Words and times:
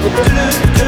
do, 0.00 0.08
do, 0.08 0.74
do. 0.74 0.79